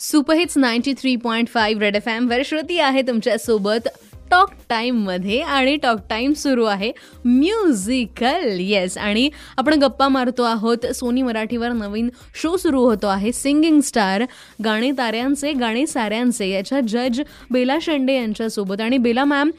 [0.00, 3.88] Superhits ninety three point five red F M वर श्रुती आहे तुमच्यासोबत.
[4.30, 6.90] टॉक टाईममध्ये आणि टॉक टाईम सुरू आहे.
[7.24, 10.86] म्युझिकल येस आणि आपण गप्पा मारतो आहोत.
[10.86, 12.08] सोनी मराठीवर नवीन
[12.42, 13.32] शो सुरू होतो आहे.
[13.32, 14.22] सिंगिंग स्टार
[14.64, 16.48] गाणे ताऱ्यांचे गाणे साऱ्यांचे.
[16.50, 17.20] याच्या जज
[17.50, 18.80] बेला शेंडे यांच्यासोबत.
[18.80, 19.50] आणि बेला मॅम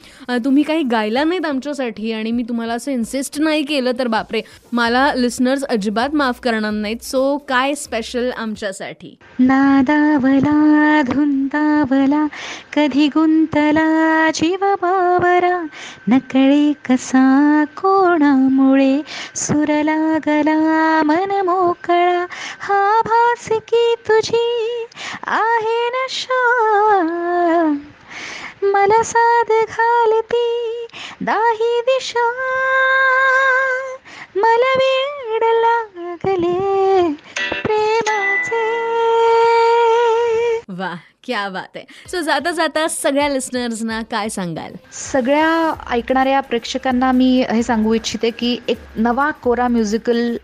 [0.44, 4.40] तुम्ही काही गायला नाहीत आमच्यासाठी आणि मी तुम्हाला असं इन्सिस्ट नाही केलं तर बापरे.
[4.72, 7.02] मला लिस्नर्स अजिबात माफ करणार नाहीत.
[7.02, 9.14] सो काय स्पेशल आमच्यासाठी?
[9.40, 12.26] नादावला धुंदावला
[12.76, 15.66] कधी गुंतला जीव बावरा
[16.08, 19.02] नकळे कसा कोणामुळे
[19.36, 22.26] सुर लागला मन मोकळा?
[22.60, 24.86] हा भास की तुझी
[25.26, 26.44] आहे नशा.
[28.62, 30.86] मला साध घालती
[31.20, 32.32] दाही दिशा.
[34.36, 36.58] मला वेड लागले
[37.62, 38.64] प्रेमाचे.
[40.68, 40.94] वा
[41.28, 41.84] क्या बात आहे.
[42.10, 44.72] सो जाता जाता सगळ्या लिस्नर्सना काय सांगाल?
[44.92, 50.36] सगळ्या ऐकणाऱ्या प्रेक्षकांना मी हे सांगू इच्छिते की एक नवा कोरा म्युझिकल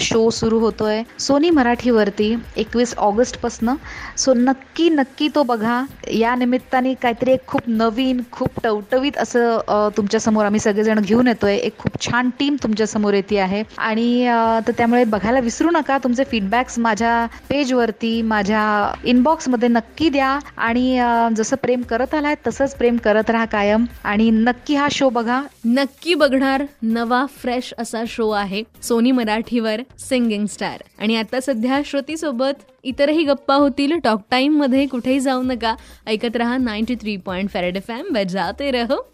[0.00, 1.02] शो सुरू होतोय.
[1.18, 3.74] सोनी मराठीवरती एकवीस ऑगस्टपासनं
[4.18, 5.80] सो नक्की नक्की तो बघा.
[6.12, 11.56] या निमित्ताने काहीतरी एक खूप नवीन खूप टवटवीत असं तुमच्यासमोर आम्ही सगळेजण घेऊन येतोय.
[11.56, 13.62] एक खूप छान टीम तुमच्यासमोर येते आहे.
[13.78, 14.28] आणि
[14.66, 15.98] तर त्यामुळे बघायला विसरू नका.
[16.04, 18.64] तुमचे फीडबॅक्स माझ्या पेजवरती माझ्या
[19.04, 20.24] इनबॉक्समध्ये नक्की द्या.
[20.56, 21.00] आणि
[21.36, 23.84] जसं प्रेम करत आलाय तसंच प्रेम करत राहा कायम.
[24.04, 25.40] आणि नक्की हा शो बघा.
[25.64, 32.16] नक्की बघणार नवा फ्रेश असा शो आहे सोनी मराठीवर सिंगिंग स्टार आणि आता सध्या श्रुती
[32.16, 33.98] सोबत इतरही गप्पा होतील.
[34.04, 35.74] टॉक टाइममध्ये कुठेही जाऊ नका.
[36.06, 39.04] ऐकत रहा नाईन्टी थ्री पॉईंट फॅरेड फॅम एम बजाते रहो.